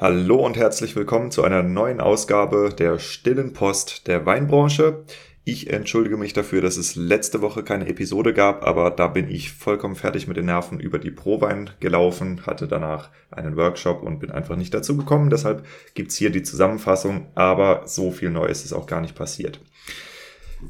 Hallo 0.00 0.36
und 0.46 0.56
herzlich 0.56 0.94
willkommen 0.94 1.32
zu 1.32 1.42
einer 1.42 1.64
neuen 1.64 2.00
Ausgabe 2.00 2.70
der 2.72 3.00
Stillen 3.00 3.52
Post 3.52 4.06
der 4.06 4.24
Weinbranche. 4.26 5.02
Ich 5.42 5.70
entschuldige 5.70 6.16
mich 6.16 6.32
dafür, 6.32 6.62
dass 6.62 6.76
es 6.76 6.94
letzte 6.94 7.42
Woche 7.42 7.64
keine 7.64 7.88
Episode 7.88 8.32
gab, 8.32 8.64
aber 8.64 8.92
da 8.92 9.08
bin 9.08 9.28
ich 9.28 9.50
vollkommen 9.50 9.96
fertig 9.96 10.28
mit 10.28 10.36
den 10.36 10.46
Nerven 10.46 10.78
über 10.78 11.00
die 11.00 11.10
Prowein 11.10 11.70
gelaufen, 11.80 12.46
hatte 12.46 12.68
danach 12.68 13.10
einen 13.32 13.56
Workshop 13.56 14.04
und 14.04 14.20
bin 14.20 14.30
einfach 14.30 14.54
nicht 14.54 14.72
dazu 14.72 14.96
gekommen. 14.96 15.30
Deshalb 15.30 15.66
gibt's 15.94 16.14
hier 16.14 16.30
die 16.30 16.44
Zusammenfassung, 16.44 17.26
aber 17.34 17.82
so 17.86 18.12
viel 18.12 18.30
Neues 18.30 18.64
ist 18.64 18.74
auch 18.74 18.86
gar 18.86 19.00
nicht 19.00 19.16
passiert. 19.16 19.58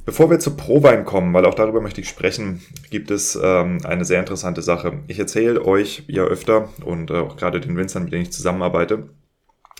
Bevor 0.06 0.30
wir 0.30 0.38
zu 0.38 0.56
Prowein 0.56 1.04
kommen, 1.04 1.34
weil 1.34 1.44
auch 1.44 1.54
darüber 1.54 1.82
möchte 1.82 2.00
ich 2.00 2.08
sprechen, 2.08 2.62
gibt 2.90 3.10
es 3.10 3.38
ähm, 3.42 3.78
eine 3.84 4.06
sehr 4.06 4.20
interessante 4.20 4.62
Sache. 4.62 5.00
Ich 5.06 5.18
erzähle 5.18 5.64
euch 5.64 6.04
ja 6.08 6.24
öfter 6.24 6.70
und 6.84 7.10
äh, 7.10 7.14
auch 7.14 7.36
gerade 7.36 7.60
den 7.60 7.76
Winzern, 7.76 8.04
mit 8.04 8.12
denen 8.12 8.22
ich 8.22 8.32
zusammenarbeite, 8.32 9.08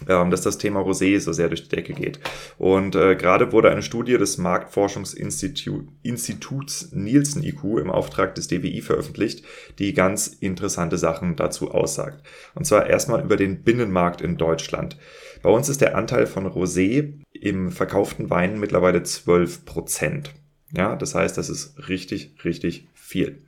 ähm, 0.07 0.31
dass 0.31 0.43
das 0.43 0.59
Thema 0.59 0.81
Rosé 0.81 1.19
so 1.21 1.33
sehr 1.33 1.49
durch 1.49 1.63
die 1.65 1.75
Decke 1.75 1.95
geht. 1.95 2.21
Und 2.59 2.95
äh, 2.95 3.17
gerade 3.17 3.51
wurde 3.53 3.71
eine 3.71 3.81
Studie 3.83 4.19
des 4.19 4.37
Marktforschungsinstituts 4.39 6.93
Nielsen 6.93 7.43
IQ 7.43 7.65
im 7.81 7.91
Auftrag 7.91 8.35
des 8.35 8.49
DWI 8.49 8.81
veröffentlicht, 8.83 9.45
die 9.79 9.95
ganz 9.95 10.27
interessante 10.29 10.99
Sachen 10.99 11.37
dazu 11.37 11.71
aussagt. 11.73 12.23
Und 12.55 12.67
zwar 12.67 12.87
erstmal 12.87 13.25
über 13.25 13.37
den 13.37 13.63
Binnenmarkt 13.63 14.21
in 14.21 14.37
Deutschland. 14.37 14.99
Bei 15.43 15.51
uns 15.51 15.69
ist 15.69 15.81
der 15.81 15.97
Anteil 15.97 16.27
von 16.27 16.47
Rosé 16.47 17.15
im 17.33 17.71
verkauften 17.71 18.31
Wein 18.31 18.61
mittlerweile 18.61 19.03
12 19.03 19.65
Prozent. 19.65 20.35
Ja, 20.77 20.97
das 20.97 21.15
heißt, 21.15 21.39
das 21.39 21.49
ist 21.49 21.89
richtig, 21.89 22.35
richtig 22.45 22.87
viel. 22.95 23.39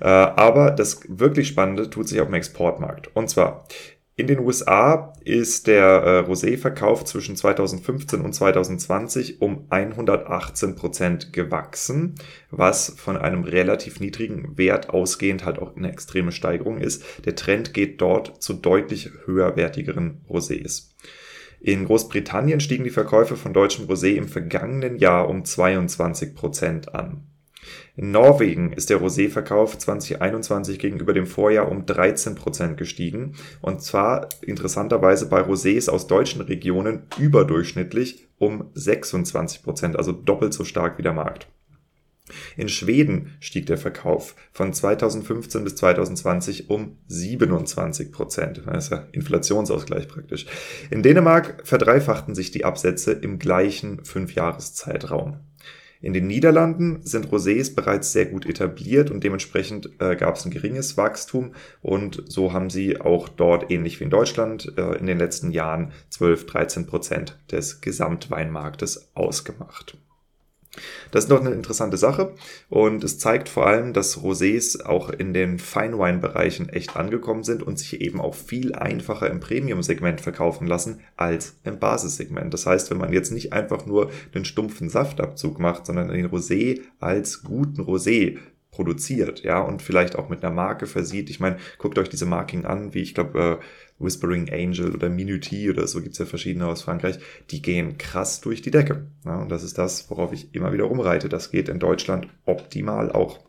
Äh, 0.00 0.06
aber 0.06 0.70
das 0.70 1.02
wirklich 1.08 1.48
Spannende 1.48 1.90
tut 1.90 2.08
sich 2.08 2.20
auf 2.20 2.28
dem 2.28 2.34
Exportmarkt. 2.34 3.14
Und 3.14 3.28
zwar 3.28 3.66
in 4.20 4.26
den 4.26 4.40
USA 4.40 5.14
ist 5.24 5.66
der 5.66 5.84
äh, 5.86 6.30
Rosé-Verkauf 6.30 7.04
zwischen 7.06 7.36
2015 7.36 8.20
und 8.20 8.34
2020 8.34 9.40
um 9.40 9.64
118 9.70 10.76
Prozent 10.76 11.32
gewachsen, 11.32 12.16
was 12.50 12.94
von 12.96 13.16
einem 13.16 13.44
relativ 13.44 13.98
niedrigen 13.98 14.58
Wert 14.58 14.90
ausgehend 14.90 15.46
halt 15.46 15.58
auch 15.58 15.74
eine 15.74 15.90
extreme 15.90 16.32
Steigerung 16.32 16.78
ist. 16.78 17.02
Der 17.24 17.34
Trend 17.34 17.72
geht 17.72 18.02
dort 18.02 18.42
zu 18.42 18.52
deutlich 18.52 19.10
höherwertigeren 19.24 20.20
Rosés. 20.28 20.90
In 21.58 21.86
Großbritannien 21.86 22.60
stiegen 22.60 22.84
die 22.84 22.90
Verkäufe 22.90 23.36
von 23.36 23.54
deutschem 23.54 23.86
Rosé 23.86 24.14
im 24.16 24.28
vergangenen 24.28 24.98
Jahr 24.98 25.30
um 25.30 25.46
22 25.46 26.34
Prozent 26.34 26.94
an. 26.94 27.29
In 27.96 28.12
Norwegen 28.12 28.72
ist 28.72 28.90
der 28.90 29.00
Rosé-Verkauf 29.00 29.76
2021 29.78 30.78
gegenüber 30.78 31.12
dem 31.12 31.26
Vorjahr 31.26 31.70
um 31.70 31.86
13 31.86 32.34
Prozent 32.34 32.76
gestiegen. 32.76 33.34
Und 33.60 33.82
zwar 33.82 34.28
interessanterweise 34.42 35.28
bei 35.28 35.40
Rosés 35.42 35.90
aus 35.90 36.06
deutschen 36.06 36.40
Regionen 36.40 37.02
überdurchschnittlich 37.18 38.28
um 38.38 38.70
26 38.74 39.62
Prozent, 39.62 39.96
also 39.96 40.12
doppelt 40.12 40.54
so 40.54 40.64
stark 40.64 40.98
wie 40.98 41.02
der 41.02 41.12
Markt. 41.12 41.48
In 42.56 42.68
Schweden 42.68 43.32
stieg 43.40 43.66
der 43.66 43.78
Verkauf 43.78 44.36
von 44.52 44.72
2015 44.72 45.64
bis 45.64 45.76
2020 45.76 46.70
um 46.70 46.96
27 47.08 48.12
Prozent. 48.12 48.62
Das 48.66 48.84
ist 48.84 48.92
ja 48.92 49.06
Inflationsausgleich 49.12 50.08
praktisch. 50.08 50.46
In 50.90 51.02
Dänemark 51.02 51.62
verdreifachten 51.64 52.34
sich 52.34 52.50
die 52.50 52.64
Absätze 52.64 53.12
im 53.12 53.38
gleichen 53.38 54.04
Fünfjahreszeitraum. 54.04 55.38
In 56.02 56.14
den 56.14 56.26
Niederlanden 56.26 57.00
sind 57.02 57.28
Rosés 57.28 57.74
bereits 57.74 58.12
sehr 58.12 58.26
gut 58.26 58.46
etabliert 58.46 59.10
und 59.10 59.22
dementsprechend 59.22 59.90
äh, 59.98 60.16
gab 60.16 60.36
es 60.36 60.46
ein 60.46 60.50
geringes 60.50 60.96
Wachstum 60.96 61.52
und 61.82 62.22
so 62.26 62.54
haben 62.54 62.70
sie 62.70 63.00
auch 63.00 63.28
dort 63.28 63.70
ähnlich 63.70 64.00
wie 64.00 64.04
in 64.04 64.10
Deutschland 64.10 64.72
äh, 64.78 64.96
in 64.98 65.06
den 65.06 65.18
letzten 65.18 65.50
Jahren 65.50 65.92
12, 66.08 66.46
13 66.46 66.86
Prozent 66.86 67.38
des 67.50 67.82
Gesamtweinmarktes 67.82 69.10
ausgemacht. 69.14 69.98
Das 71.10 71.24
ist 71.24 71.30
noch 71.30 71.40
eine 71.40 71.50
interessante 71.50 71.96
Sache 71.96 72.34
und 72.68 73.02
es 73.02 73.18
zeigt 73.18 73.48
vor 73.48 73.66
allem, 73.66 73.92
dass 73.92 74.18
Rosés 74.18 74.84
auch 74.84 75.10
in 75.10 75.34
den 75.34 75.58
Feinwine-Bereichen 75.58 76.68
echt 76.68 76.96
angekommen 76.96 77.42
sind 77.42 77.64
und 77.64 77.78
sich 77.78 78.00
eben 78.00 78.20
auch 78.20 78.36
viel 78.36 78.74
einfacher 78.74 79.28
im 79.28 79.40
Premium-Segment 79.40 80.20
verkaufen 80.20 80.68
lassen 80.68 81.00
als 81.16 81.56
im 81.64 81.80
Basissegment. 81.80 82.54
Das 82.54 82.66
heißt, 82.66 82.90
wenn 82.90 82.98
man 82.98 83.12
jetzt 83.12 83.32
nicht 83.32 83.52
einfach 83.52 83.84
nur 83.86 84.12
den 84.32 84.44
stumpfen 84.44 84.88
Saftabzug 84.88 85.58
macht, 85.58 85.86
sondern 85.86 86.08
den 86.08 86.28
Rosé 86.28 86.80
als 87.00 87.42
guten 87.42 87.82
Rosé 87.82 88.38
produziert, 88.70 89.42
ja, 89.42 89.60
und 89.60 89.82
vielleicht 89.82 90.16
auch 90.16 90.28
mit 90.28 90.44
einer 90.44 90.54
Marke 90.54 90.86
versieht. 90.86 91.30
Ich 91.30 91.40
meine, 91.40 91.58
guckt 91.78 91.98
euch 91.98 92.08
diese 92.08 92.26
Marking 92.26 92.64
an, 92.64 92.94
wie 92.94 93.02
ich 93.02 93.14
glaube, 93.14 93.60
äh, 93.60 93.64
Whispering 94.04 94.50
Angel 94.50 94.94
oder 94.94 95.08
Minuti 95.08 95.70
oder 95.70 95.86
so 95.86 96.00
gibt's 96.00 96.18
ja 96.18 96.24
verschiedene 96.24 96.66
aus 96.66 96.82
Frankreich, 96.82 97.18
die 97.50 97.60
gehen 97.60 97.98
krass 97.98 98.40
durch 98.40 98.62
die 98.62 98.70
Decke. 98.70 99.06
Ja, 99.24 99.36
und 99.36 99.50
das 99.50 99.62
ist 99.62 99.76
das, 99.76 100.10
worauf 100.10 100.32
ich 100.32 100.54
immer 100.54 100.72
wieder 100.72 100.84
rumreite. 100.84 101.28
Das 101.28 101.50
geht 101.50 101.68
in 101.68 101.78
Deutschland 101.78 102.28
optimal 102.46 103.12
auch. 103.12 103.40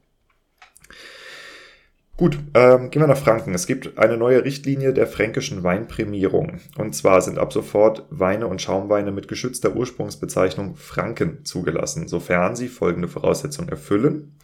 Gut, 2.17 2.37
ähm, 2.53 2.91
gehen 2.91 3.01
wir 3.01 3.07
nach 3.07 3.17
Franken. 3.17 3.55
Es 3.55 3.65
gibt 3.65 3.97
eine 3.97 4.15
neue 4.15 4.43
Richtlinie 4.43 4.93
der 4.93 5.07
fränkischen 5.07 5.63
Weinprämierung. 5.63 6.59
Und 6.77 6.93
zwar 6.93 7.21
sind 7.21 7.39
ab 7.39 7.51
sofort 7.51 8.05
Weine 8.11 8.45
und 8.45 8.61
Schaumweine 8.61 9.11
mit 9.11 9.27
geschützter 9.27 9.75
Ursprungsbezeichnung 9.75 10.75
Franken 10.75 11.43
zugelassen, 11.45 12.07
sofern 12.07 12.55
sie 12.55 12.67
folgende 12.67 13.07
Voraussetzungen 13.07 13.69
erfüllen. 13.69 14.35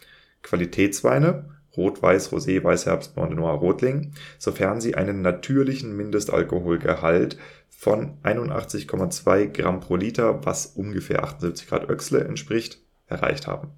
Qualitätsweine, 0.42 1.58
Rot, 1.76 2.02
Weiß, 2.02 2.32
Rosé, 2.32 2.62
Weißherbst, 2.62 3.14
Blanc 3.14 3.34
Noir, 3.34 3.54
Rotling, 3.54 4.12
sofern 4.38 4.80
sie 4.80 4.94
einen 4.94 5.22
natürlichen 5.22 5.96
Mindestalkoholgehalt 5.96 7.38
von 7.68 8.18
81,2 8.24 9.46
Gramm 9.48 9.80
pro 9.80 9.96
Liter, 9.96 10.44
was 10.44 10.66
ungefähr 10.66 11.22
78 11.22 11.68
Grad 11.68 11.88
Öxle 11.88 12.24
entspricht, 12.24 12.80
erreicht 13.06 13.46
haben. 13.46 13.68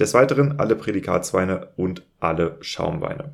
Des 0.00 0.14
Weiteren 0.14 0.58
alle 0.58 0.74
Prädikatsweine 0.74 1.68
und 1.76 2.02
alle 2.18 2.56
Schaumweine. 2.60 3.32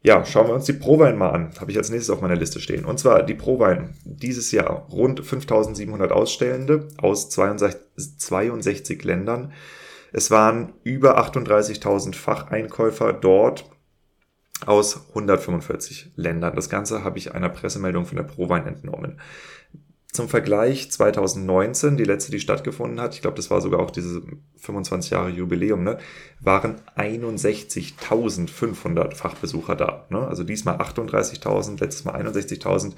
Ja, 0.00 0.24
schauen 0.24 0.46
wir 0.46 0.54
uns 0.54 0.66
die 0.66 0.74
Prowein 0.74 1.18
mal 1.18 1.30
an. 1.30 1.50
Habe 1.58 1.72
ich 1.72 1.76
als 1.76 1.90
nächstes 1.90 2.10
auf 2.10 2.20
meiner 2.20 2.36
Liste 2.36 2.60
stehen. 2.60 2.84
Und 2.84 3.00
zwar 3.00 3.24
die 3.24 3.34
Prowein. 3.34 3.94
Dieses 4.04 4.52
Jahr 4.52 4.86
rund 4.90 5.24
5700 5.24 6.12
Ausstellende 6.12 6.86
aus 6.98 7.30
62, 7.30 7.80
62 8.18 9.02
Ländern 9.02 9.52
es 10.12 10.30
waren 10.30 10.74
über 10.84 11.18
38.000 11.18 12.14
Facheinkäufer 12.14 13.12
dort 13.12 13.70
aus 14.66 15.08
145 15.10 16.12
Ländern. 16.16 16.56
Das 16.56 16.68
Ganze 16.68 17.04
habe 17.04 17.18
ich 17.18 17.34
einer 17.34 17.48
Pressemeldung 17.48 18.06
von 18.06 18.16
der 18.16 18.24
Prowein 18.24 18.66
entnommen. 18.66 19.20
Zum 20.10 20.30
Vergleich 20.30 20.90
2019, 20.90 21.98
die 21.98 22.04
letzte, 22.04 22.32
die 22.32 22.40
stattgefunden 22.40 22.98
hat, 22.98 23.14
ich 23.14 23.20
glaube, 23.20 23.36
das 23.36 23.50
war 23.50 23.60
sogar 23.60 23.80
auch 23.80 23.90
diese 23.90 24.22
25 24.56 25.10
Jahre 25.10 25.28
Jubiläum, 25.28 25.84
ne, 25.84 25.98
waren 26.40 26.76
61.500 26.96 29.14
Fachbesucher 29.14 29.76
da. 29.76 30.06
Ne? 30.08 30.26
Also 30.26 30.44
diesmal 30.44 30.78
38.000, 30.78 31.78
letztes 31.80 32.06
Mal 32.06 32.18
61.000. 32.20 32.94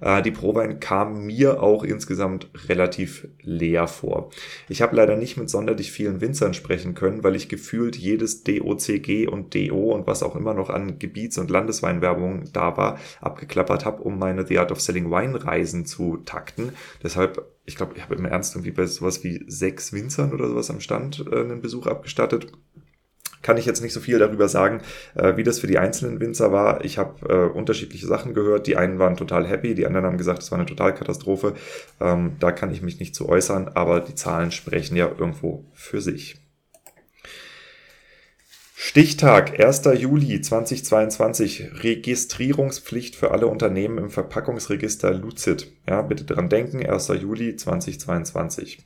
Äh, 0.00 0.22
die 0.22 0.30
Prowein 0.30 0.80
kam 0.80 1.24
mir 1.24 1.62
auch 1.62 1.84
insgesamt 1.84 2.48
relativ 2.68 3.28
leer 3.42 3.86
vor. 3.86 4.30
Ich 4.68 4.82
habe 4.82 4.96
leider 4.96 5.16
nicht 5.16 5.36
mit 5.36 5.50
sonderlich 5.50 5.92
vielen 5.92 6.20
Winzern 6.20 6.54
sprechen 6.54 6.94
können, 6.94 7.24
weil 7.24 7.36
ich 7.36 7.48
gefühlt 7.48 7.96
jedes 7.96 8.44
DOCG 8.44 9.28
und 9.28 9.54
DO 9.54 9.94
und 9.94 10.06
was 10.06 10.22
auch 10.22 10.36
immer 10.36 10.54
noch 10.54 10.70
an 10.70 10.98
Gebiets- 10.98 11.38
und 11.38 11.50
Landesweinwerbung 11.50 12.44
da 12.52 12.76
war, 12.76 12.98
abgeklappert 13.20 13.84
habe, 13.84 14.02
um 14.02 14.18
meine 14.18 14.46
The 14.46 14.58
Art 14.58 14.72
of 14.72 14.80
Selling 14.80 15.10
Wine 15.10 15.44
Reisen 15.44 15.86
zu 15.86 16.18
takten. 16.18 16.49
Deshalb 17.02 17.44
ich 17.70 17.76
glaube, 17.76 17.94
ich 17.96 18.02
habe 18.02 18.16
im 18.16 18.24
Ernst 18.24 18.54
irgendwie 18.54 18.72
bei 18.72 18.86
sowas 18.86 19.22
wie 19.22 19.44
sechs 19.46 19.92
Winzern 19.92 20.32
oder 20.32 20.48
sowas 20.48 20.70
am 20.70 20.80
Stand 20.80 21.24
äh, 21.30 21.40
einen 21.40 21.60
Besuch 21.60 21.86
abgestattet 21.86 22.52
kann 23.42 23.56
ich 23.56 23.64
jetzt 23.64 23.82
nicht 23.82 23.94
so 23.94 24.00
viel 24.00 24.18
darüber 24.18 24.48
sagen, 24.48 24.82
äh, 25.14 25.36
wie 25.36 25.44
das 25.44 25.60
für 25.60 25.66
die 25.66 25.78
einzelnen 25.78 26.20
Winzer 26.20 26.52
war. 26.52 26.84
Ich 26.84 26.98
habe 26.98 27.26
äh, 27.26 27.56
unterschiedliche 27.56 28.06
Sachen 28.06 28.34
gehört. 28.34 28.66
Die 28.66 28.76
einen 28.76 28.98
waren 28.98 29.16
total 29.16 29.46
happy, 29.46 29.74
die 29.74 29.86
anderen 29.86 30.04
haben 30.04 30.18
gesagt, 30.18 30.42
es 30.42 30.50
war 30.50 30.58
eine 30.58 30.66
Totalkatastrophe. 30.66 31.54
Ähm, 32.00 32.36
da 32.38 32.52
kann 32.52 32.70
ich 32.70 32.82
mich 32.82 33.00
nicht 33.00 33.14
zu 33.14 33.28
äußern, 33.28 33.68
aber 33.68 34.00
die 34.00 34.14
Zahlen 34.14 34.50
sprechen 34.50 34.96
ja 34.96 35.08
irgendwo 35.08 35.64
für 35.72 36.02
sich. 36.02 36.36
Stichtag 38.82 39.60
1. 39.60 39.82
Juli 40.00 40.40
2022 40.40 41.82
Registrierungspflicht 41.84 43.14
für 43.14 43.30
alle 43.30 43.46
Unternehmen 43.46 43.98
im 43.98 44.08
Verpackungsregister 44.10 45.12
Luzit. 45.12 45.70
Ja, 45.86 46.00
bitte 46.00 46.24
dran 46.24 46.48
denken, 46.48 46.84
1. 46.84 47.08
Juli 47.08 47.56
2022. 47.56 48.78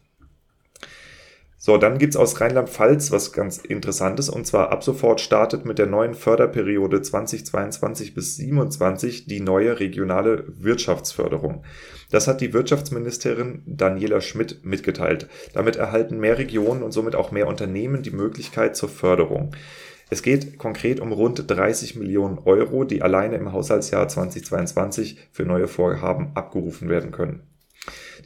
So, 1.66 1.78
dann 1.78 1.96
gibt's 1.96 2.16
aus 2.16 2.42
Rheinland-Pfalz 2.42 3.10
was 3.10 3.32
ganz 3.32 3.56
Interessantes 3.56 4.28
und 4.28 4.46
zwar 4.46 4.70
ab 4.70 4.84
sofort 4.84 5.22
startet 5.22 5.64
mit 5.64 5.78
der 5.78 5.86
neuen 5.86 6.12
Förderperiode 6.12 7.00
2022 7.00 8.12
bis 8.12 8.36
2027 8.36 9.24
die 9.24 9.40
neue 9.40 9.80
regionale 9.80 10.44
Wirtschaftsförderung. 10.46 11.64
Das 12.10 12.28
hat 12.28 12.42
die 12.42 12.52
Wirtschaftsministerin 12.52 13.62
Daniela 13.64 14.20
Schmidt 14.20 14.62
mitgeteilt. 14.62 15.26
Damit 15.54 15.76
erhalten 15.76 16.20
mehr 16.20 16.36
Regionen 16.36 16.82
und 16.82 16.92
somit 16.92 17.14
auch 17.14 17.32
mehr 17.32 17.48
Unternehmen 17.48 18.02
die 18.02 18.10
Möglichkeit 18.10 18.76
zur 18.76 18.90
Förderung. 18.90 19.52
Es 20.10 20.22
geht 20.22 20.58
konkret 20.58 21.00
um 21.00 21.12
rund 21.12 21.50
30 21.50 21.96
Millionen 21.96 22.40
Euro, 22.40 22.84
die 22.84 23.00
alleine 23.00 23.36
im 23.36 23.52
Haushaltsjahr 23.52 24.06
2022 24.06 25.16
für 25.32 25.46
neue 25.46 25.66
Vorhaben 25.66 26.32
abgerufen 26.34 26.90
werden 26.90 27.10
können. 27.10 27.40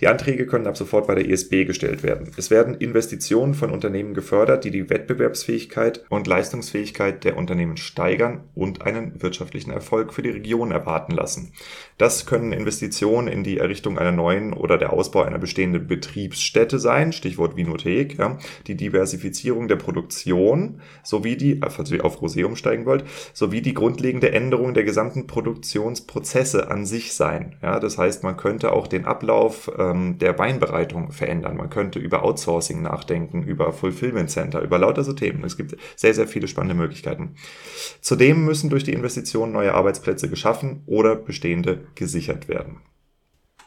Die 0.00 0.08
Anträge 0.08 0.46
können 0.46 0.66
ab 0.66 0.76
sofort 0.76 1.06
bei 1.06 1.14
der 1.14 1.28
ESB 1.28 1.64
gestellt 1.64 2.02
werden. 2.02 2.30
Es 2.36 2.50
werden 2.50 2.74
Investitionen 2.74 3.54
von 3.54 3.70
Unternehmen 3.70 4.14
gefördert, 4.14 4.64
die 4.64 4.70
die 4.70 4.90
Wettbewerbsfähigkeit 4.90 6.04
und 6.08 6.26
Leistungsfähigkeit 6.26 7.24
der 7.24 7.36
Unternehmen 7.36 7.76
steigern 7.76 8.44
und 8.54 8.82
einen 8.82 9.22
wirtschaftlichen 9.22 9.70
Erfolg 9.70 10.12
für 10.12 10.22
die 10.22 10.30
Region 10.30 10.70
erwarten 10.70 11.12
lassen. 11.12 11.52
Das 11.96 12.26
können 12.26 12.52
Investitionen 12.52 13.28
in 13.28 13.42
die 13.42 13.58
Errichtung 13.58 13.98
einer 13.98 14.12
neuen 14.12 14.52
oder 14.52 14.78
der 14.78 14.92
Ausbau 14.92 15.22
einer 15.22 15.38
bestehenden 15.38 15.86
Betriebsstätte 15.86 16.78
sein, 16.78 17.12
Stichwort 17.12 17.56
Vinothek, 17.56 18.18
ja, 18.18 18.38
die 18.66 18.76
Diversifizierung 18.76 19.68
der 19.68 19.76
Produktion 19.76 20.80
sowie 21.02 21.36
die, 21.36 21.60
falls 21.68 21.90
ihr 21.90 22.04
auf 22.04 22.20
Rosé 22.22 22.44
umsteigen 22.44 22.86
wollt, 22.86 23.04
sowie 23.32 23.62
die 23.62 23.74
grundlegende 23.74 24.32
Änderung 24.32 24.74
der 24.74 24.84
gesamten 24.84 25.26
Produktionsprozesse 25.26 26.70
an 26.70 26.86
sich 26.86 27.14
sein. 27.14 27.56
Ja, 27.62 27.80
das 27.80 27.98
heißt, 27.98 28.22
man 28.22 28.36
könnte 28.36 28.72
auch 28.72 28.86
den 28.86 29.04
Ablauf 29.04 29.70
ähm, 29.78 30.18
der 30.18 30.38
Weinbereitung 30.38 31.12
verändern. 31.12 31.56
Man 31.56 31.70
könnte 31.70 31.98
über 31.98 32.22
Outsourcing 32.22 32.82
nachdenken, 32.82 33.42
über 33.42 33.72
Fulfillment 33.72 34.30
Center, 34.30 34.60
über 34.60 34.78
lauter 34.78 35.04
so 35.04 35.12
Themen. 35.12 35.44
Es 35.44 35.56
gibt 35.56 35.76
sehr, 35.96 36.14
sehr 36.14 36.26
viele 36.26 36.48
spannende 36.48 36.74
Möglichkeiten. 36.74 37.34
Zudem 38.00 38.44
müssen 38.44 38.70
durch 38.70 38.84
die 38.84 38.92
Investitionen 38.92 39.52
neue 39.52 39.74
Arbeitsplätze 39.74 40.28
geschaffen 40.28 40.82
oder 40.86 41.16
bestehende 41.16 41.86
gesichert 41.94 42.48
werden. 42.48 42.80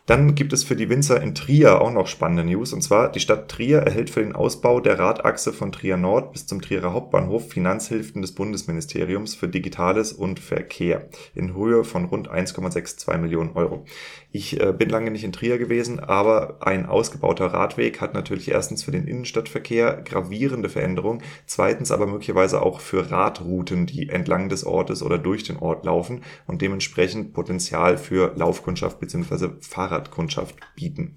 Dann 0.07 0.33
gibt 0.33 0.51
es 0.51 0.63
für 0.63 0.75
die 0.75 0.89
Winzer 0.89 1.21
in 1.21 1.35
Trier 1.35 1.79
auch 1.79 1.91
noch 1.91 2.07
spannende 2.07 2.43
News. 2.43 2.73
Und 2.73 2.81
zwar, 2.81 3.11
die 3.11 3.19
Stadt 3.19 3.49
Trier 3.49 3.79
erhält 3.79 4.09
für 4.09 4.21
den 4.21 4.33
Ausbau 4.33 4.79
der 4.79 4.97
Radachse 4.97 5.53
von 5.53 5.71
Trier 5.71 5.95
Nord 5.95 6.31
bis 6.33 6.47
zum 6.47 6.59
Trierer 6.59 6.93
Hauptbahnhof 6.93 7.49
Finanzhilfen 7.49 8.21
des 8.21 8.33
Bundesministeriums 8.33 9.35
für 9.35 9.47
Digitales 9.47 10.11
und 10.11 10.39
Verkehr 10.39 11.07
in 11.35 11.55
Höhe 11.55 11.83
von 11.83 12.05
rund 12.05 12.31
1,62 12.31 13.15
Millionen 13.19 13.51
Euro. 13.51 13.85
Ich 14.31 14.59
äh, 14.59 14.73
bin 14.73 14.89
lange 14.89 15.11
nicht 15.11 15.23
in 15.23 15.33
Trier 15.33 15.57
gewesen, 15.57 15.99
aber 15.99 16.57
ein 16.61 16.85
ausgebauter 16.87 17.47
Radweg 17.47 18.01
hat 18.01 18.13
natürlich 18.13 18.49
erstens 18.49 18.83
für 18.83 18.91
den 18.91 19.05
Innenstadtverkehr 19.05 20.01
gravierende 20.03 20.69
Veränderungen, 20.69 21.21
zweitens 21.45 21.91
aber 21.91 22.07
möglicherweise 22.07 22.61
auch 22.61 22.79
für 22.79 23.11
Radrouten, 23.11 23.85
die 23.85 24.09
entlang 24.09 24.49
des 24.49 24.65
Ortes 24.65 25.03
oder 25.03 25.17
durch 25.17 25.43
den 25.43 25.57
Ort 25.57 25.85
laufen 25.85 26.21
und 26.47 26.61
dementsprechend 26.61 27.33
Potenzial 27.33 27.97
für 27.97 28.33
Laufkundschaft 28.35 28.99
bzw. 28.99 29.49
Fahrradkundschaft 29.91 30.55
bieten. 30.75 31.15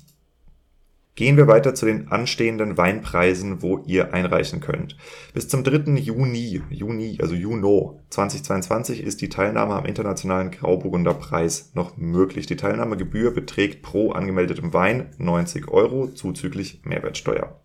Gehen 1.15 1.37
wir 1.37 1.47
weiter 1.47 1.77
zu 1.77 1.87
den 1.87 2.11
anstehenden 2.11 2.77
Weinpreisen, 2.77 3.63
wo 3.63 3.79
ihr 3.87 4.13
einreichen 4.13 4.59
könnt. 4.59 4.97
Bis 5.33 5.47
zum 5.47 5.63
3. 5.63 5.93
Juni, 5.93 6.61
Juni, 6.71 7.19
also 7.23 7.37
Juno 7.37 8.01
2022 8.11 9.01
ist 9.01 9.21
die 9.21 9.29
Teilnahme 9.29 9.75
am 9.75 9.87
internationalen 9.87 10.51
Grauburgunder 10.51 11.15
Preis 11.15 11.71
noch 11.75 11.97
möglich. 11.97 12.47
Die 12.47 12.57
Teilnahmegebühr 12.57 13.31
beträgt 13.31 13.83
pro 13.83 14.11
angemeldetem 14.11 14.73
Wein 14.73 15.15
90 15.19 15.69
Euro 15.69 16.09
zuzüglich 16.09 16.81
Mehrwertsteuer. 16.83 17.61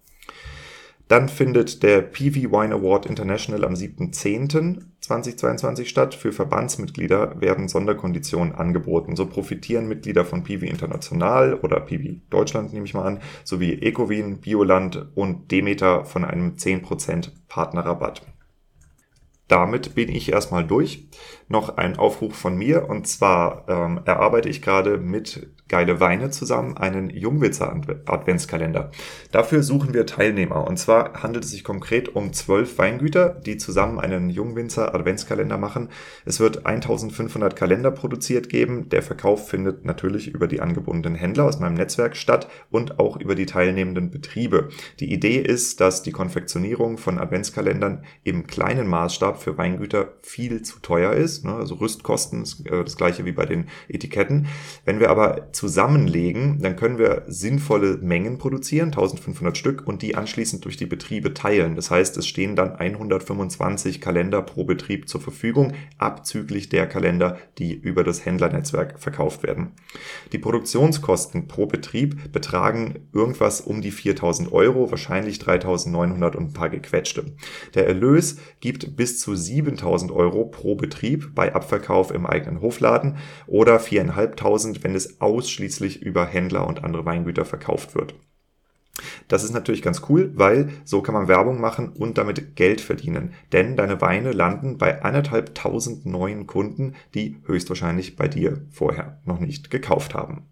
Dann 1.09 1.27
findet 1.27 1.81
der 1.81 2.03
PV 2.03 2.51
Wine 2.51 2.75
Award 2.75 3.07
International 3.07 3.65
am 3.65 3.73
7.10.2022 3.73 5.85
statt. 5.85 6.13
Für 6.13 6.31
Verbandsmitglieder 6.31 7.41
werden 7.41 7.67
Sonderkonditionen 7.67 8.53
angeboten. 8.53 9.15
So 9.15 9.25
profitieren 9.25 9.87
Mitglieder 9.87 10.23
von 10.23 10.43
PV 10.43 10.67
International 10.67 11.55
oder 11.55 11.79
PV 11.79 12.19
Deutschland, 12.29 12.73
nehme 12.73 12.85
ich 12.85 12.93
mal 12.93 13.07
an, 13.07 13.21
sowie 13.43 13.81
Ecowin, 13.81 14.39
Bioland 14.39 15.07
und 15.15 15.51
Demeter 15.51 16.05
von 16.05 16.23
einem 16.23 16.57
10% 16.57 17.31
Partnerrabatt. 17.47 18.21
Damit 19.47 19.95
bin 19.95 20.09
ich 20.09 20.31
erstmal 20.31 20.63
durch. 20.63 21.07
Noch 21.47 21.77
ein 21.77 21.97
Aufruf 21.97 22.35
von 22.35 22.55
mir 22.55 22.87
und 22.87 23.07
zwar 23.07 23.67
ähm, 23.67 24.01
erarbeite 24.05 24.47
ich 24.47 24.61
gerade 24.61 24.99
mit 24.99 25.49
Geile 25.69 25.99
Weine 25.99 26.31
zusammen 26.31 26.77
einen 26.77 27.11
Jungwitzer 27.11 27.79
Adventskalender. 28.05 28.89
Dafür 29.31 29.61
suchen 29.61 29.93
wir 29.93 30.07
Teilnehmer 30.07 30.67
und 30.67 30.77
zwar 30.77 31.21
handelt 31.21 31.45
es 31.45 31.51
sich 31.51 31.63
konkret 31.63 32.09
um 32.15 32.33
zwölf 32.33 32.79
Weingüter, 32.79 33.29
die 33.29 33.57
zusammen 33.57 33.99
einen 33.99 34.31
Jungwinzer 34.31 34.95
Adventskalender 34.95 35.59
machen. 35.59 35.89
Es 36.25 36.39
wird 36.39 36.65
1500 36.65 37.55
Kalender 37.55 37.91
produziert 37.91 38.49
geben. 38.49 38.89
Der 38.89 39.03
Verkauf 39.03 39.47
findet 39.47 39.85
natürlich 39.85 40.27
über 40.29 40.47
die 40.47 40.59
angebundenen 40.59 41.15
Händler 41.15 41.45
aus 41.45 41.59
meinem 41.59 41.75
Netzwerk 41.75 42.17
statt 42.17 42.49
und 42.71 42.99
auch 42.99 43.17
über 43.17 43.35
die 43.35 43.45
teilnehmenden 43.45 44.09
Betriebe. 44.09 44.69
Die 44.99 45.13
Idee 45.13 45.37
ist, 45.37 45.81
dass 45.81 46.01
die 46.01 46.11
Konfektionierung 46.11 46.97
von 46.97 47.19
Adventskalendern 47.19 48.03
im 48.23 48.47
kleinen 48.47 48.87
Maßstab 48.87 49.41
für 49.41 49.57
Weingüter 49.59 50.13
viel 50.23 50.63
zu 50.63 50.79
teuer 50.79 51.13
ist. 51.13 51.45
Ne? 51.45 51.53
Also 51.53 51.75
Rüstkosten 51.75 52.41
ist 52.41 52.65
äh, 52.65 52.83
das 52.83 52.97
gleiche 52.97 53.25
wie 53.25 53.33
bei 53.33 53.45
den 53.45 53.67
Etiketten. 53.87 54.47
Wenn 54.85 54.99
wir 54.99 55.11
aber 55.11 55.51
zusammenlegen, 55.59 56.61
dann 56.61 56.77
können 56.77 56.97
wir 56.97 57.23
sinnvolle 57.27 57.97
Mengen 57.97 58.37
produzieren, 58.37 58.87
1500 58.87 59.57
Stück, 59.57 59.85
und 59.85 60.01
die 60.01 60.15
anschließend 60.15 60.63
durch 60.63 60.77
die 60.77 60.85
Betriebe 60.85 61.33
teilen. 61.33 61.75
Das 61.75 61.91
heißt, 61.91 62.15
es 62.15 62.27
stehen 62.27 62.55
dann 62.55 62.77
125 62.77 63.99
Kalender 63.99 64.41
pro 64.41 64.63
Betrieb 64.63 65.09
zur 65.09 65.19
Verfügung, 65.19 65.73
abzüglich 65.97 66.69
der 66.69 66.87
Kalender, 66.87 67.37
die 67.57 67.73
über 67.73 68.05
das 68.05 68.25
Händlernetzwerk 68.25 68.99
verkauft 68.99 69.43
werden. 69.43 69.73
Die 70.31 70.37
Produktionskosten 70.37 71.49
pro 71.49 71.65
Betrieb 71.65 72.31
betragen 72.31 73.09
irgendwas 73.11 73.59
um 73.59 73.81
die 73.81 73.91
4000 73.91 74.53
Euro, 74.53 74.91
wahrscheinlich 74.91 75.39
3900 75.39 76.37
und 76.37 76.45
ein 76.45 76.53
paar 76.53 76.69
gequetschte. 76.69 77.25
Der 77.75 77.85
Erlös 77.85 78.37
gibt 78.61 78.95
bis 78.95 79.19
zu 79.19 79.35
7000 79.35 80.09
Euro 80.13 80.45
pro 80.45 80.75
Betrieb 80.75 81.35
bei 81.35 81.53
Abverkauf 81.53 82.11
im 82.11 82.25
eigenen 82.25 82.61
Hofladen 82.61 83.17
oder 83.45 83.77
4500, 83.77 84.85
wenn 84.85 84.95
es 84.95 85.19
aus 85.19 85.48
ausschließlich 85.49 86.01
über 86.01 86.25
Händler 86.27 86.67
und 86.67 86.83
andere 86.83 87.05
Weingüter 87.05 87.43
verkauft 87.43 87.95
wird. 87.95 88.13
Das 89.27 89.43
ist 89.43 89.53
natürlich 89.53 89.81
ganz 89.81 90.01
cool, 90.09 90.31
weil 90.35 90.69
so 90.83 91.01
kann 91.01 91.13
man 91.13 91.27
Werbung 91.27 91.61
machen 91.61 91.89
und 91.89 92.17
damit 92.17 92.55
Geld 92.55 92.81
verdienen. 92.81 93.33
Denn 93.53 93.77
deine 93.77 94.01
Weine 94.01 94.31
landen 94.31 94.77
bei 94.77 95.01
anderthalb 95.01 95.55
tausend 95.55 96.05
neuen 96.05 96.47
Kunden, 96.47 96.95
die 97.13 97.37
höchstwahrscheinlich 97.45 98.17
bei 98.17 98.27
dir 98.27 98.61
vorher 98.69 99.21
noch 99.25 99.39
nicht 99.39 99.71
gekauft 99.71 100.13
haben. 100.13 100.43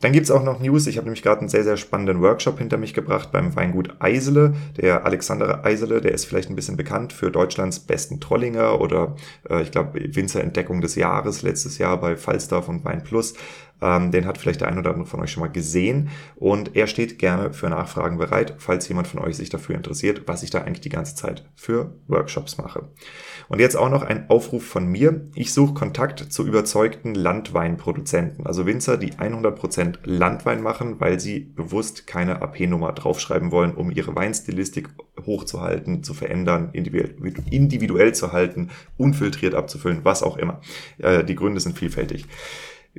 Dann 0.00 0.12
gibt's 0.12 0.30
auch 0.30 0.44
noch 0.44 0.60
News. 0.60 0.86
Ich 0.86 0.96
habe 0.96 1.06
nämlich 1.06 1.22
gerade 1.22 1.40
einen 1.40 1.48
sehr, 1.48 1.64
sehr 1.64 1.76
spannenden 1.76 2.22
Workshop 2.22 2.58
hinter 2.58 2.76
mich 2.76 2.94
gebracht 2.94 3.32
beim 3.32 3.56
Weingut 3.56 3.96
Eisele. 3.98 4.54
Der 4.76 5.04
Alexander 5.04 5.64
Eisele, 5.64 6.00
der 6.00 6.12
ist 6.12 6.24
vielleicht 6.24 6.50
ein 6.50 6.54
bisschen 6.54 6.76
bekannt 6.76 7.12
für 7.12 7.32
Deutschlands 7.32 7.80
besten 7.80 8.20
Trollinger 8.20 8.80
oder 8.80 9.16
äh, 9.50 9.62
ich 9.62 9.72
glaube 9.72 9.98
Winzerentdeckung 10.14 10.80
des 10.80 10.94
Jahres 10.94 11.42
letztes 11.42 11.78
Jahr 11.78 11.96
bei 12.00 12.16
Falstaff 12.16 12.68
und 12.68 12.84
Wein 12.84 13.02
Plus. 13.02 13.34
Ähm, 13.80 14.10
den 14.10 14.26
hat 14.26 14.38
vielleicht 14.38 14.60
der 14.60 14.68
ein 14.68 14.78
oder 14.78 14.90
andere 14.90 15.06
von 15.06 15.20
euch 15.20 15.32
schon 15.32 15.42
mal 15.42 15.48
gesehen. 15.48 16.10
Und 16.36 16.76
er 16.76 16.86
steht 16.86 17.18
gerne 17.18 17.52
für 17.52 17.68
Nachfragen 17.68 18.18
bereit, 18.18 18.54
falls 18.58 18.88
jemand 18.88 19.06
von 19.06 19.20
euch 19.20 19.36
sich 19.36 19.50
dafür 19.50 19.76
interessiert, 19.76 20.22
was 20.26 20.42
ich 20.42 20.50
da 20.50 20.62
eigentlich 20.62 20.80
die 20.80 20.88
ganze 20.88 21.14
Zeit 21.14 21.48
für 21.54 21.94
Workshops 22.08 22.58
mache. 22.58 22.88
Und 23.48 23.60
jetzt 23.60 23.76
auch 23.76 23.88
noch 23.88 24.02
ein 24.02 24.28
Aufruf 24.28 24.64
von 24.64 24.86
mir. 24.86 25.22
Ich 25.34 25.52
suche 25.52 25.74
Kontakt 25.74 26.32
zu 26.32 26.46
überzeugten 26.46 27.14
Landweinproduzenten, 27.14 28.46
also 28.46 28.66
Winzer, 28.66 28.98
die 28.98 29.14
100% 29.14 29.98
Landwein 30.04 30.62
machen, 30.62 31.00
weil 31.00 31.18
sie 31.18 31.40
bewusst 31.40 32.06
keine 32.06 32.42
AP-Nummer 32.42 32.92
draufschreiben 32.92 33.50
wollen, 33.50 33.74
um 33.74 33.90
ihre 33.90 34.14
Weinstilistik 34.14 34.90
hochzuhalten, 35.24 36.02
zu 36.02 36.14
verändern, 36.14 36.70
individuell, 36.72 38.14
zu 38.14 38.32
halten, 38.32 38.70
unfiltriert 38.96 39.54
abzufüllen, 39.54 40.04
was 40.04 40.22
auch 40.22 40.36
immer. 40.36 40.60
Äh, 40.98 41.24
die 41.24 41.34
Gründe 41.34 41.60
sind 41.60 41.78
vielfältig. 41.78 42.26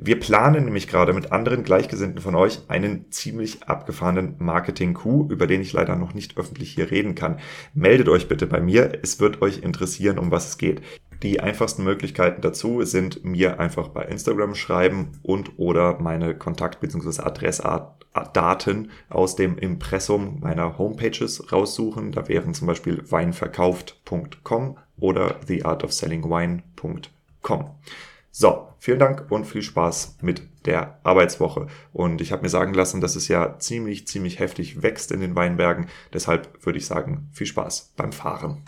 Wir 0.02 0.18
planen 0.18 0.64
nämlich 0.64 0.88
gerade 0.88 1.12
mit 1.12 1.30
anderen 1.30 1.62
Gleichgesinnten 1.62 2.22
von 2.22 2.34
euch 2.34 2.60
einen 2.68 3.12
ziemlich 3.12 3.64
abgefahrenen 3.64 4.34
Marketing-Coup, 4.38 5.30
über 5.30 5.46
den 5.46 5.60
ich 5.60 5.74
leider 5.74 5.94
noch 5.94 6.14
nicht 6.14 6.38
öffentlich 6.38 6.72
hier 6.72 6.90
reden 6.90 7.14
kann. 7.14 7.38
Meldet 7.74 8.08
euch 8.08 8.26
bitte 8.26 8.46
bei 8.46 8.62
mir, 8.62 8.98
es 9.02 9.20
wird 9.20 9.42
euch 9.42 9.58
interessieren, 9.58 10.18
um 10.18 10.30
was 10.30 10.48
es 10.48 10.56
geht. 10.56 10.80
Die 11.22 11.40
einfachsten 11.40 11.84
Möglichkeiten 11.84 12.40
dazu 12.40 12.82
sind 12.84 13.26
mir 13.26 13.60
einfach 13.60 13.88
bei 13.88 14.04
Instagram 14.04 14.54
schreiben 14.54 15.20
und 15.22 15.58
oder 15.58 16.00
meine 16.00 16.34
Kontakt- 16.34 16.80
bzw. 16.80 17.20
Adressdaten 17.20 18.90
aus 19.10 19.36
dem 19.36 19.58
Impressum 19.58 20.40
meiner 20.40 20.78
Homepages 20.78 21.52
raussuchen. 21.52 22.12
Da 22.12 22.26
wären 22.26 22.54
zum 22.54 22.68
Beispiel 22.68 23.02
weinverkauft.com 23.06 24.78
oder 24.98 25.38
theartofsellingwine.com. 25.40 27.66
So, 28.32 28.68
vielen 28.78 28.98
Dank 28.98 29.30
und 29.30 29.44
viel 29.44 29.62
Spaß 29.62 30.18
mit 30.22 30.42
der 30.66 31.00
Arbeitswoche. 31.02 31.66
Und 31.92 32.20
ich 32.20 32.32
habe 32.32 32.42
mir 32.42 32.48
sagen 32.48 32.74
lassen, 32.74 33.00
dass 33.00 33.16
es 33.16 33.28
ja 33.28 33.58
ziemlich, 33.58 34.06
ziemlich 34.06 34.38
heftig 34.38 34.82
wächst 34.82 35.10
in 35.10 35.20
den 35.20 35.34
Weinbergen. 35.34 35.88
Deshalb 36.12 36.64
würde 36.64 36.78
ich 36.78 36.86
sagen, 36.86 37.28
viel 37.32 37.46
Spaß 37.46 37.94
beim 37.96 38.12
Fahren. 38.12 38.62